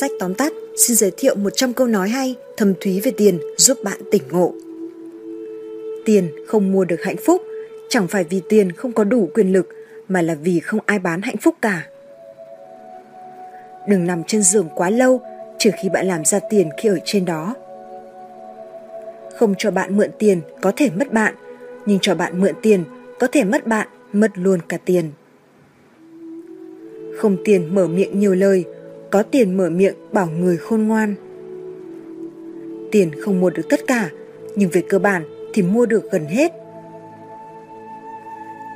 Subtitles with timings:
[0.00, 3.78] sách tóm tắt xin giới thiệu 100 câu nói hay, thầm thúy về tiền giúp
[3.84, 4.52] bạn tỉnh ngộ.
[6.04, 7.42] Tiền không mua được hạnh phúc,
[7.88, 9.68] chẳng phải vì tiền không có đủ quyền lực
[10.08, 11.86] mà là vì không ai bán hạnh phúc cả.
[13.88, 15.20] Đừng nằm trên giường quá lâu
[15.58, 17.54] trừ khi bạn làm ra tiền khi ở trên đó.
[19.38, 21.34] Không cho bạn mượn tiền có thể mất bạn,
[21.86, 22.84] nhưng cho bạn mượn tiền
[23.18, 25.10] có thể mất bạn, mất luôn cả tiền.
[27.16, 28.64] Không tiền mở miệng nhiều lời,
[29.10, 31.14] có tiền mở miệng bảo người khôn ngoan.
[32.92, 34.10] Tiền không mua được tất cả,
[34.56, 35.24] nhưng về cơ bản
[35.54, 36.52] thì mua được gần hết.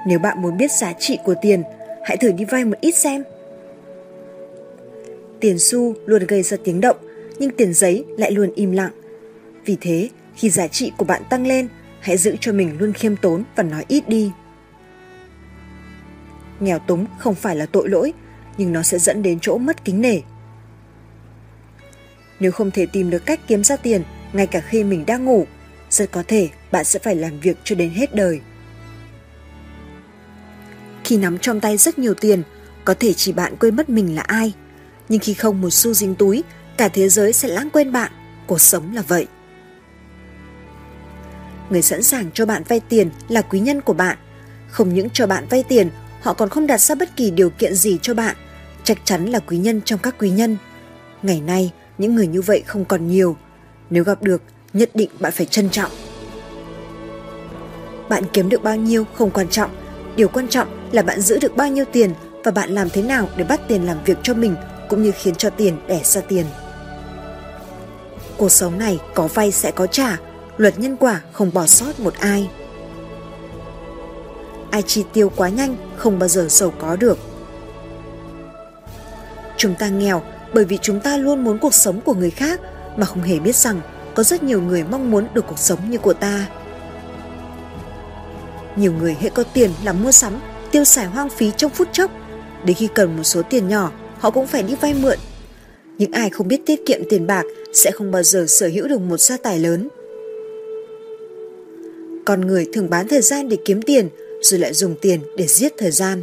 [0.07, 1.63] Nếu bạn muốn biết giá trị của tiền,
[2.05, 3.23] hãy thử đi vay một ít xem.
[5.41, 6.97] Tiền xu luôn gây ra tiếng động,
[7.39, 8.93] nhưng tiền giấy lại luôn im lặng.
[9.65, 11.69] Vì thế, khi giá trị của bạn tăng lên,
[12.01, 14.31] hãy giữ cho mình luôn khiêm tốn và nói ít đi.
[16.61, 18.13] Nghèo túng không phải là tội lỗi,
[18.59, 20.21] nhưng nó sẽ dẫn đến chỗ mất kính nể.
[22.41, 24.03] Nếu không thể tìm được cách kiếm ra tiền
[24.33, 25.47] ngay cả khi mình đang ngủ,
[25.91, 28.41] rất có thể bạn sẽ phải làm việc cho đến hết đời.
[31.05, 32.43] Khi nắm trong tay rất nhiều tiền,
[32.85, 34.53] có thể chỉ bạn quên mất mình là ai.
[35.09, 36.45] Nhưng khi không một xu dính túi,
[36.77, 38.13] cả thế giới sẽ lãng quên bạn.
[38.47, 39.27] Cuộc sống là vậy.
[41.71, 44.19] Người sẵn sàng cho bạn vay tiền là quý nhân của bạn.
[44.71, 45.91] Không những cho bạn vay tiền,
[46.23, 48.37] họ còn không đặt ra bất kỳ điều kiện gì cho bạn.
[48.85, 50.57] Chắc chắn là quý nhân trong các quý nhân.
[51.23, 53.37] Ngày nay, những người như vậy không còn nhiều.
[53.91, 55.91] Nếu gặp được, nhất định bạn phải trân trọng.
[58.09, 59.71] Bạn kiếm được bao nhiêu không quan trọng,
[60.17, 62.11] điều quan trọng là bạn giữ được bao nhiêu tiền
[62.45, 64.55] và bạn làm thế nào để bắt tiền làm việc cho mình
[64.89, 66.47] cũng như khiến cho tiền đẻ ra tiền.
[68.37, 70.19] Cuộc sống này có vay sẽ có trả,
[70.57, 72.51] luật nhân quả không bỏ sót một ai.
[74.71, 77.19] Ai chi tiêu quá nhanh không bao giờ giàu có được.
[79.57, 80.23] Chúng ta nghèo
[80.55, 82.61] bởi vì chúng ta luôn muốn cuộc sống của người khác
[82.97, 83.81] mà không hề biết rằng
[84.15, 86.47] có rất nhiều người mong muốn được cuộc sống như của ta.
[88.77, 92.11] Nhiều người hệ có tiền là mua sắm, tiêu xài hoang phí trong phút chốc.
[92.65, 95.19] Đến khi cần một số tiền nhỏ, họ cũng phải đi vay mượn.
[95.99, 99.01] Những ai không biết tiết kiệm tiền bạc sẽ không bao giờ sở hữu được
[99.01, 99.89] một gia tài lớn.
[102.27, 104.09] Con người thường bán thời gian để kiếm tiền
[104.43, 106.23] rồi lại dùng tiền để giết thời gian.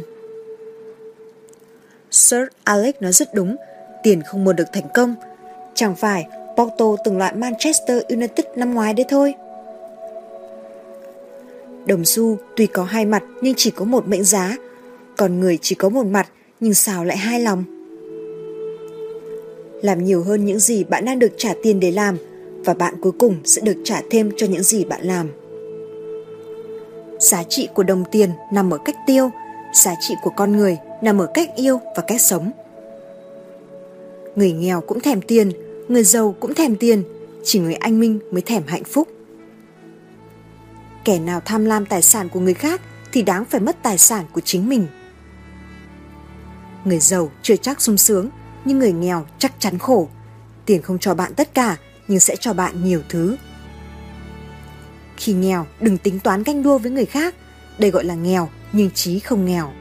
[2.12, 3.56] Sir Alex nói rất đúng,
[4.02, 5.14] tiền không mua được thành công.
[5.74, 9.34] Chẳng phải Porto từng loại Manchester United năm ngoái đấy thôi.
[11.86, 14.56] Đồng xu tuy có hai mặt nhưng chỉ có một mệnh giá,
[15.16, 16.28] còn người chỉ có một mặt
[16.60, 17.64] nhưng sao lại hai lòng.
[19.82, 22.16] Làm nhiều hơn những gì bạn đang được trả tiền để làm
[22.64, 25.28] và bạn cuối cùng sẽ được trả thêm cho những gì bạn làm.
[27.20, 29.30] Giá trị của đồng tiền nằm ở cách tiêu,
[29.74, 32.52] giá trị của con người nằm ở cách yêu và cách sống.
[34.36, 35.52] Người nghèo cũng thèm tiền,
[35.88, 37.02] người giàu cũng thèm tiền,
[37.44, 39.08] chỉ người anh minh mới thèm hạnh phúc.
[41.04, 42.80] Kẻ nào tham lam tài sản của người khác
[43.12, 44.86] thì đáng phải mất tài sản của chính mình.
[46.84, 48.30] Người giàu chưa chắc sung sướng,
[48.64, 50.08] nhưng người nghèo chắc chắn khổ.
[50.66, 51.76] Tiền không cho bạn tất cả,
[52.08, 53.36] nhưng sẽ cho bạn nhiều thứ.
[55.16, 57.34] Khi nghèo, đừng tính toán canh đua với người khác.
[57.78, 59.72] Đây gọi là nghèo, nhưng trí không nghèo.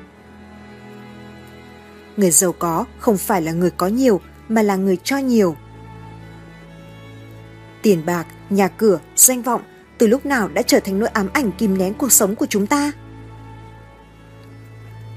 [2.22, 5.56] Người giàu có không phải là người có nhiều, mà là người cho nhiều.
[7.82, 9.62] Tiền bạc, nhà cửa, danh vọng
[9.98, 12.68] từ lúc nào đã trở thành nỗi ám ảnh kìm nén cuộc sống của chúng
[12.68, 12.92] ta?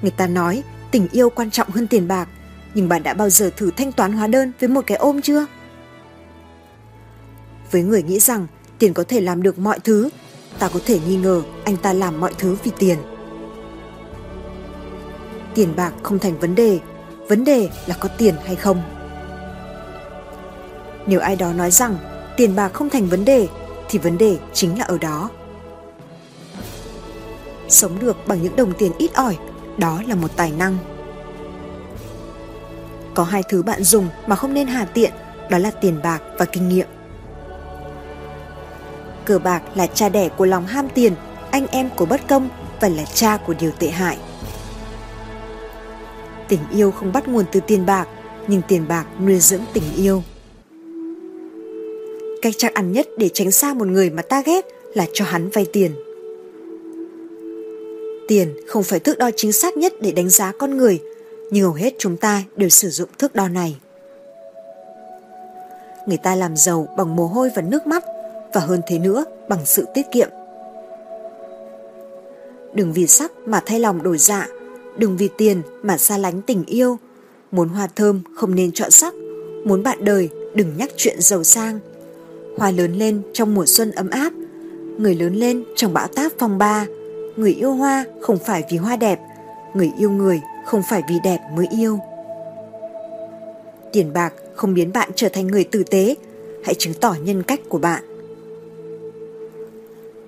[0.03, 2.29] Người ta nói tình yêu quan trọng hơn tiền bạc,
[2.75, 5.47] nhưng bạn đã bao giờ thử thanh toán hóa đơn với một cái ôm chưa?
[7.71, 8.47] Với người nghĩ rằng
[8.79, 10.09] tiền có thể làm được mọi thứ,
[10.59, 12.99] ta có thể nghi ngờ anh ta làm mọi thứ vì tiền.
[15.55, 16.81] Tiền bạc không thành vấn đề,
[17.29, 18.83] vấn đề là có tiền hay không.
[21.07, 21.97] Nếu ai đó nói rằng
[22.37, 23.49] tiền bạc không thành vấn đề
[23.89, 25.31] thì vấn đề chính là ở đó.
[27.69, 29.39] Sống được bằng những đồng tiền ít ỏi,
[29.79, 30.79] đó là một tài năng.
[33.15, 35.13] Có hai thứ bạn dùng mà không nên hà tiện,
[35.51, 36.87] đó là tiền bạc và kinh nghiệm.
[39.25, 41.15] Cờ bạc là cha đẻ của lòng ham tiền,
[41.51, 42.49] anh em của bất công
[42.81, 44.19] và là cha của điều tệ hại.
[46.49, 48.09] Tình yêu không bắt nguồn từ tiền bạc,
[48.49, 50.23] nhưng tiền bạc nuôi dưỡng tình yêu.
[52.43, 55.51] Cách chắc ăn nhất để tránh xa một người mà ta ghét là cho hắn
[55.51, 55.95] vay tiền.
[58.29, 61.01] Tiền không phải thước đo chính xác nhất để đánh giá con người,
[61.51, 63.77] nhưng hầu hết chúng ta đều sử dụng thước đo này.
[66.07, 68.05] Người ta làm giàu bằng mồ hôi và nước mắt
[68.55, 70.29] và hơn thế nữa bằng sự tiết kiệm.
[72.75, 74.49] Đừng vì sắc mà thay lòng đổi dạ,
[74.99, 76.99] đừng vì tiền mà xa lánh tình yêu.
[77.51, 79.15] Muốn hoa thơm không nên chọn sắc,
[79.65, 81.79] muốn bạn đời đừng nhắc chuyện giàu sang.
[82.59, 84.33] Hoa lớn lên trong mùa xuân ấm áp,
[84.99, 86.87] người lớn lên trong bão táp phong ba.
[87.37, 89.21] Người yêu hoa không phải vì hoa đẹp,
[89.75, 91.99] người yêu người không phải vì đẹp mới yêu.
[93.93, 96.15] Tiền bạc không biến bạn trở thành người tử tế,
[96.65, 98.03] hãy chứng tỏ nhân cách của bạn.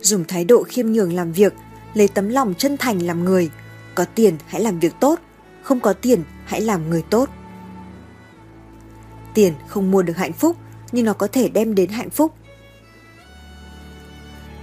[0.01, 1.53] Dùng thái độ khiêm nhường làm việc,
[1.95, 3.51] lấy tấm lòng chân thành làm người.
[3.97, 5.21] Có tiền hãy làm việc tốt,
[5.63, 7.29] không có tiền hãy làm người tốt.
[9.35, 10.57] Tiền không mua được hạnh phúc,
[10.93, 12.35] nhưng nó có thể đem đến hạnh phúc.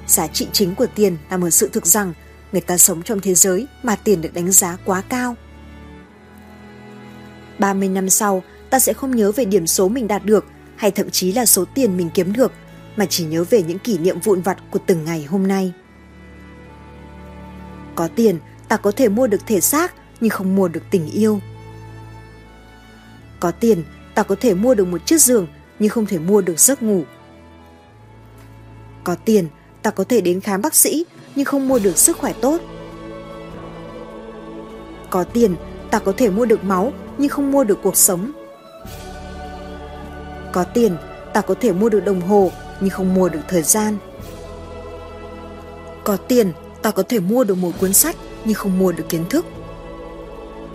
[0.08, 2.14] Giá trị chính của tiền nằm ở sự thực rằng
[2.52, 5.36] người ta sống trong thế giới mà tiền được đánh giá quá cao.
[7.60, 10.46] 30 năm sau, ta sẽ không nhớ về điểm số mình đạt được
[10.76, 12.52] hay thậm chí là số tiền mình kiếm được,
[12.96, 15.74] mà chỉ nhớ về những kỷ niệm vụn vặt của từng ngày hôm nay.
[17.96, 21.40] Có tiền, ta có thể mua được thể xác nhưng không mua được tình yêu.
[23.40, 23.84] Có tiền,
[24.16, 25.48] ta có thể mua được một chiếc giường
[25.80, 27.04] nhưng không thể mua được giấc ngủ.
[29.04, 29.48] Có tiền,
[29.82, 31.06] ta có thể đến khám bác sĩ
[31.36, 32.62] nhưng không mua được sức khỏe tốt.
[35.10, 35.56] Có tiền,
[35.92, 38.32] ta có thể mua được máu nhưng không mua được cuộc sống.
[40.52, 40.96] Có tiền,
[41.34, 43.98] ta có thể mua được đồng hồ nhưng không mua được thời gian.
[46.04, 46.52] Có tiền,
[46.82, 49.46] ta có thể mua được một cuốn sách nhưng không mua được kiến thức.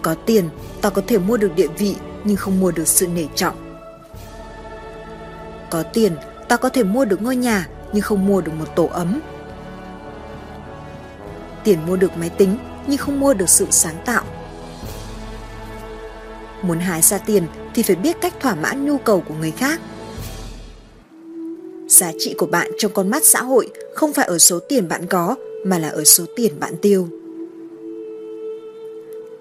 [0.03, 0.49] Có tiền,
[0.81, 3.81] ta có thể mua được địa vị nhưng không mua được sự nể trọng.
[5.71, 6.13] Có tiền,
[6.49, 9.21] ta có thể mua được ngôi nhà nhưng không mua được một tổ ấm.
[11.65, 14.25] Tiền mua được máy tính nhưng không mua được sự sáng tạo.
[16.63, 19.81] Muốn hái ra tiền thì phải biết cách thỏa mãn nhu cầu của người khác.
[21.89, 25.07] Giá trị của bạn trong con mắt xã hội không phải ở số tiền bạn
[25.07, 27.09] có mà là ở số tiền bạn tiêu.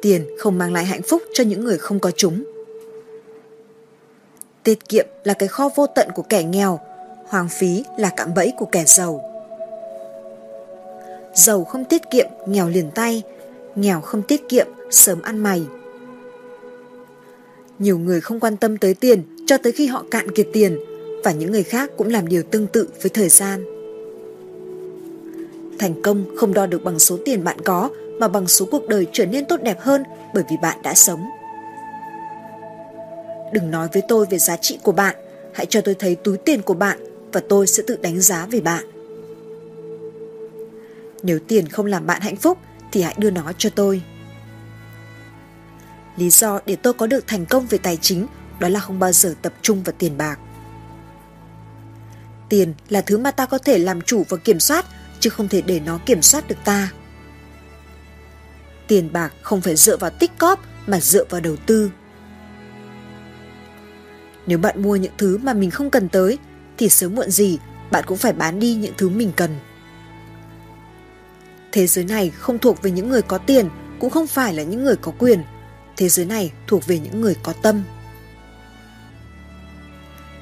[0.02, 2.44] Tiền không mang lại hạnh phúc cho những người không có chúng.
[4.64, 6.80] Tiết kiệm là cái kho vô tận của kẻ nghèo,
[7.26, 9.34] hoang phí là cạm bẫy của kẻ giàu.
[11.36, 13.24] Giàu không tiết kiệm, nghèo liền tay,
[13.76, 15.66] nghèo không tiết kiệm, sớm ăn mày.
[17.80, 20.80] Nhiều người không quan tâm tới tiền cho tới khi họ cạn kiệt tiền
[21.24, 23.66] và những người khác cũng làm điều tương tự với thời gian.
[25.80, 29.08] Thành công không đo được bằng số tiền bạn có mà bằng số cuộc đời
[29.14, 30.04] trở nên tốt đẹp hơn
[30.34, 31.30] bởi vì bạn đã sống.
[33.54, 35.16] Đừng nói với tôi về giá trị của bạn,
[35.54, 37.00] hãy cho tôi thấy túi tiền của bạn
[37.34, 38.86] và tôi sẽ tự đánh giá về bạn.
[41.24, 42.58] Nếu tiền không làm bạn hạnh phúc
[42.92, 44.02] thì hãy đưa nó cho tôi.
[46.18, 48.28] Lý do để tôi có được thành công về tài chính
[48.60, 50.40] đó là không bao giờ tập trung vào tiền bạc.
[52.50, 54.86] Tiền là thứ mà ta có thể làm chủ và kiểm soát
[55.20, 56.92] chứ không thể để nó kiểm soát được ta.
[58.88, 61.92] Tiền bạc không phải dựa vào tích cóp mà dựa vào đầu tư.
[64.48, 66.38] Nếu bạn mua những thứ mà mình không cần tới
[66.78, 67.60] thì sớm muộn gì
[67.92, 69.56] bạn cũng phải bán đi những thứ mình cần.
[71.72, 73.70] Thế giới này không thuộc về những người có tiền,
[74.00, 75.44] cũng không phải là những người có quyền.
[75.98, 77.84] Thế giới này thuộc về những người có tâm.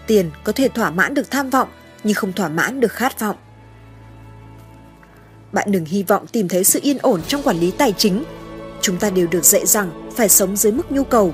[0.07, 1.69] Tiền có thể thỏa mãn được tham vọng,
[2.03, 3.35] nhưng không thỏa mãn được khát vọng.
[5.55, 8.23] Bạn đừng hy vọng tìm thấy sự yên ổn trong quản lý tài chính.
[8.81, 11.33] Chúng ta đều được dạy rằng phải sống dưới mức nhu cầu.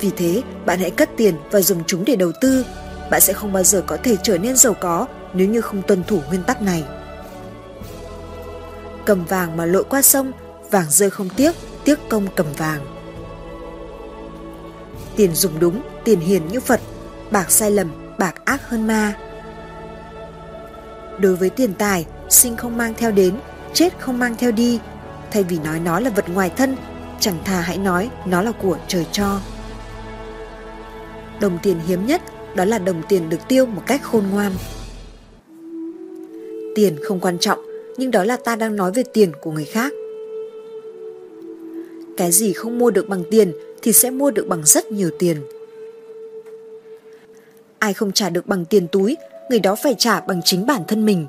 [0.00, 2.64] Vì thế, bạn hãy cất tiền và dùng chúng để đầu tư.
[3.10, 6.04] Bạn sẽ không bao giờ có thể trở nên giàu có nếu như không tuân
[6.04, 6.84] thủ nguyên tắc này.
[9.04, 10.32] Cầm vàng mà lội qua sông,
[10.70, 12.80] vàng rơi không tiếc, tiếc công cầm vàng.
[15.16, 16.80] Tiền dùng đúng, tiền hiền như Phật,
[17.30, 19.14] bạc sai lầm, bạc ác hơn ma.
[21.18, 23.34] Đối với tiền tài, sinh không mang theo đến,
[23.74, 24.80] chết không mang theo đi.
[25.30, 26.76] Thay vì nói nó là vật ngoài thân,
[27.20, 29.40] chẳng thà hãy nói nó là của trời cho.
[31.40, 32.22] Đồng tiền hiếm nhất
[32.54, 34.52] đó là đồng tiền được tiêu một cách khôn ngoan.
[36.74, 37.58] Tiền không quan trọng,
[37.96, 39.92] nhưng đó là ta đang nói về tiền của người khác.
[42.16, 45.36] Cái gì không mua được bằng tiền thì sẽ mua được bằng rất nhiều tiền.
[47.78, 49.16] Ai không trả được bằng tiền túi,
[49.50, 51.26] người đó phải trả bằng chính bản thân mình.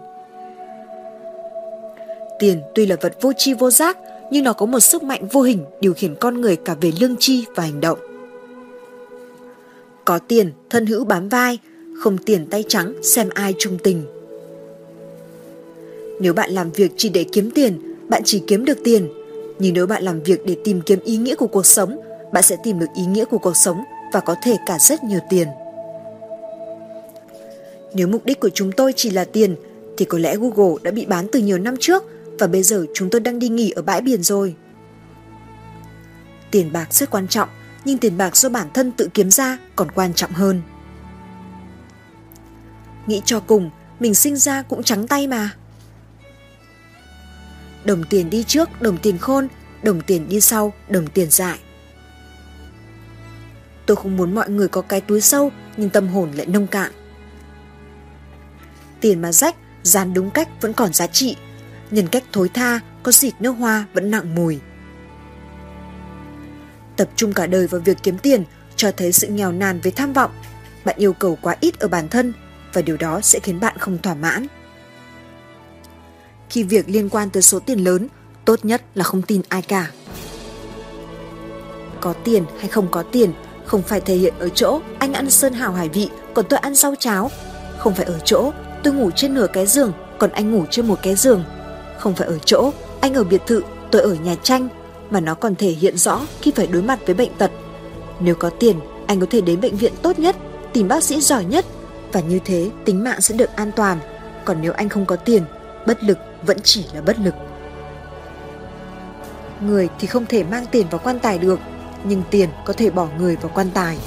[2.39, 3.97] Tiền tuy là vật vô tri vô giác,
[4.31, 7.15] nhưng nó có một sức mạnh vô hình điều khiển con người cả về lương
[7.19, 7.99] tri và hành động.
[10.05, 11.59] Có tiền, thân hữu bám vai,
[11.99, 14.03] không tiền tay trắng xem ai trung tình.
[16.19, 19.09] Nếu bạn làm việc chỉ để kiếm tiền, bạn chỉ kiếm được tiền.
[19.59, 21.99] Nhưng nếu bạn làm việc để tìm kiếm ý nghĩa của cuộc sống,
[22.31, 25.19] bạn sẽ tìm được ý nghĩa của cuộc sống và có thể cả rất nhiều
[25.29, 25.47] tiền.
[27.93, 29.55] Nếu mục đích của chúng tôi chỉ là tiền,
[29.97, 32.03] thì có lẽ Google đã bị bán từ nhiều năm trước
[32.39, 34.55] và bây giờ chúng tôi đang đi nghỉ ở bãi biển rồi.
[36.51, 37.49] Tiền bạc rất quan trọng,
[37.85, 40.61] nhưng tiền bạc do bản thân tự kiếm ra còn quan trọng hơn.
[43.07, 43.69] nghĩ cho cùng,
[43.99, 45.49] mình sinh ra cũng trắng tay mà.
[47.83, 49.47] Đồng tiền đi trước, đồng tiền khôn,
[49.83, 51.59] đồng tiền đi sau, đồng tiền dại.
[53.85, 56.91] Tôi không muốn mọi người có cái túi sâu nhưng tâm hồn lại nông cạn.
[59.01, 61.35] Tiền mà rách, dán đúng cách vẫn còn giá trị,
[61.91, 64.59] nhân cách thối tha, có xịt nước hoa vẫn nặng mùi.
[66.95, 68.43] Tập trung cả đời vào việc kiếm tiền
[68.75, 70.31] cho thấy sự nghèo nàn với tham vọng.
[70.85, 72.33] Bạn yêu cầu quá ít ở bản thân
[72.73, 74.47] và điều đó sẽ khiến bạn không thỏa mãn.
[76.49, 78.07] Khi việc liên quan tới số tiền lớn,
[78.45, 79.91] tốt nhất là không tin ai cả.
[82.01, 83.33] Có tiền hay không có tiền
[83.65, 86.75] không phải thể hiện ở chỗ anh ăn sơn hào hải vị còn tôi ăn
[86.75, 87.31] rau cháo.
[87.77, 88.51] Không phải ở chỗ
[88.83, 91.43] tôi ngủ trên nửa cái giường còn anh ngủ trên một cái giường.
[91.99, 94.67] Không phải ở chỗ anh ở biệt thự tôi ở nhà tranh
[95.09, 97.51] mà nó còn thể hiện rõ khi phải đối mặt với bệnh tật.
[98.19, 100.35] Nếu có tiền, anh có thể đến bệnh viện tốt nhất,
[100.73, 101.65] tìm bác sĩ giỏi nhất
[102.11, 103.99] và như thế tính mạng sẽ được an toàn.
[104.45, 105.43] Còn nếu anh không có tiền,
[105.87, 107.33] bất lực vẫn chỉ là bất lực.
[109.61, 111.59] Người thì không thể mang tiền vào quan tài được,
[112.03, 113.97] nhưng tiền có thể bỏ người vào quan tài.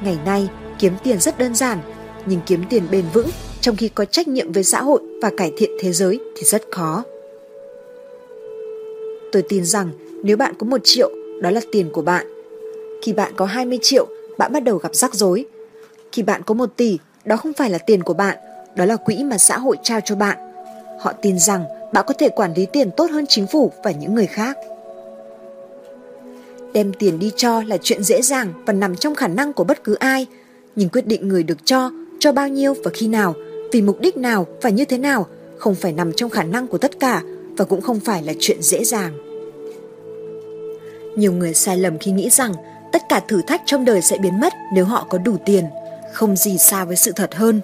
[0.00, 1.78] Ngày nay, kiếm tiền rất đơn giản,
[2.26, 5.52] nhưng kiếm tiền bền vững trong khi có trách nhiệm với xã hội và cải
[5.56, 7.04] thiện thế giới thì rất khó.
[9.32, 9.90] Tôi tin rằng
[10.22, 12.26] nếu bạn có một triệu, đó là tiền của bạn.
[13.02, 14.06] Khi bạn có 20 triệu,
[14.38, 15.44] bạn bắt đầu gặp rắc rối.
[16.12, 18.36] Khi bạn có 1 tỷ, đó không phải là tiền của bạn,
[18.76, 20.38] đó là quỹ mà xã hội trao cho bạn.
[21.00, 24.14] Họ tin rằng bạn có thể quản lý tiền tốt hơn chính phủ và những
[24.14, 24.56] người khác.
[26.72, 29.84] Đem tiền đi cho là chuyện dễ dàng và nằm trong khả năng của bất
[29.84, 30.26] cứ ai,
[30.76, 33.34] nhưng quyết định người được cho, cho bao nhiêu và khi nào,
[33.72, 35.26] vì mục đích nào và như thế nào
[35.58, 37.22] không phải nằm trong khả năng của tất cả
[37.56, 39.12] và cũng không phải là chuyện dễ dàng.
[41.16, 42.54] Nhiều người sai lầm khi nghĩ rằng
[42.92, 45.64] tất cả thử thách trong đời sẽ biến mất nếu họ có đủ tiền,
[46.12, 47.60] không gì xa với sự thật hơn.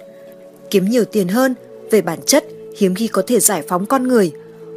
[0.69, 1.55] Kiếm nhiều tiền hơn,
[1.91, 2.45] về bản chất
[2.77, 4.31] hiếm khi có thể giải phóng con người.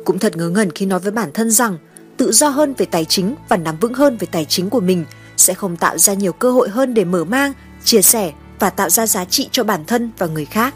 [0.04, 1.78] Cũng thật ngớ ngẩn khi nói với bản thân rằng
[2.16, 5.04] tự do hơn về tài chính và nắm vững hơn về tài chính của mình
[5.36, 7.52] sẽ không tạo ra nhiều cơ hội hơn để mở mang,
[7.84, 10.74] chia sẻ và tạo ra giá trị cho bản thân và người khác.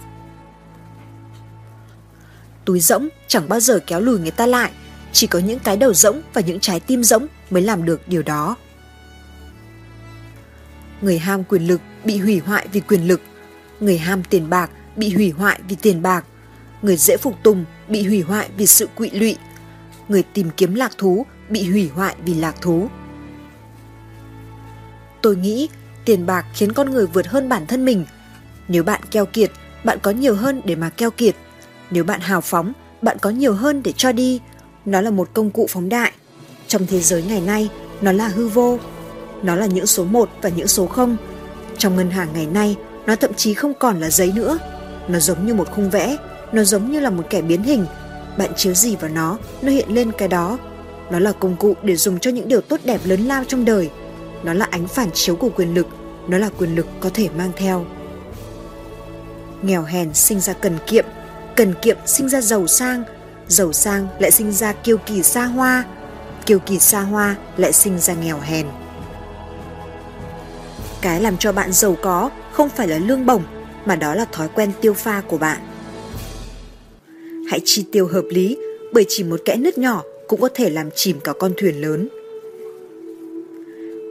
[2.65, 4.71] Túi rỗng chẳng bao giờ kéo lùi người ta lại,
[5.13, 8.23] chỉ có những cái đầu rỗng và những trái tim rỗng mới làm được điều
[8.23, 8.57] đó.
[11.01, 13.21] Người ham quyền lực bị hủy hoại vì quyền lực,
[13.81, 16.25] người ham tiền bạc bị hủy hoại vì tiền bạc,
[16.83, 19.37] người dễ phục tùng bị hủy hoại vì sự quỵ lụy,
[20.09, 22.89] người tìm kiếm lạc thú bị hủy hoại vì lạc thú.
[25.23, 25.69] Tôi nghĩ
[26.05, 28.05] tiền bạc khiến con người vượt hơn bản thân mình.
[28.69, 29.51] Nếu bạn keo kiệt,
[29.85, 31.35] bạn có nhiều hơn để mà keo kiệt.
[31.91, 32.73] Nếu bạn hào phóng,
[33.03, 34.41] bạn có nhiều hơn để cho đi.
[34.85, 36.13] Nó là một công cụ phóng đại.
[36.67, 37.69] Trong thế giới ngày nay,
[38.01, 38.79] nó là hư vô.
[39.43, 41.17] Nó là những số 1 và những số 0.
[41.79, 42.77] Trong ngân hàng ngày nay,
[43.07, 44.59] nó thậm chí không còn là giấy nữa.
[45.09, 46.17] Nó giống như một khung vẽ,
[46.53, 47.87] nó giống như là một kẻ biến hình.
[48.39, 50.59] Bạn chiếu gì vào nó, nó hiện lên cái đó.
[51.11, 53.91] Nó là công cụ để dùng cho những điều tốt đẹp lớn lao trong đời.
[54.45, 55.87] Nó là ánh phản chiếu của quyền lực,
[56.29, 57.87] nó là quyền lực có thể mang theo.
[59.63, 61.05] Nghèo hèn sinh ra cần kiệm,
[61.57, 63.03] cần kiệm sinh ra giàu sang,
[63.49, 65.85] giàu sang lại sinh ra kiêu kỳ xa hoa,
[66.47, 68.67] kiêu kỳ xa hoa lại sinh ra nghèo hèn.
[71.03, 73.43] Cái làm cho bạn giàu có không phải là lương bổng
[73.85, 75.59] mà đó là thói quen tiêu pha của bạn.
[77.51, 78.57] Hãy chi tiêu hợp lý
[78.93, 82.09] bởi chỉ một kẽ nứt nhỏ cũng có thể làm chìm cả con thuyền lớn.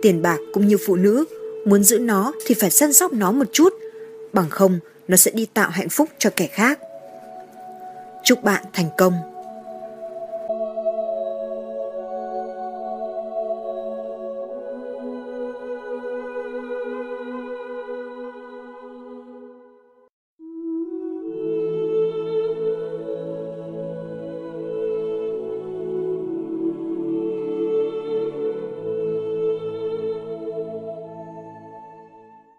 [0.01, 1.25] Tiền bạc cũng như phụ nữ,
[1.65, 3.73] muốn giữ nó thì phải săn sóc nó một chút,
[4.33, 6.79] bằng không nó sẽ đi tạo hạnh phúc cho kẻ khác.
[8.23, 9.32] Chúc bạn thành công!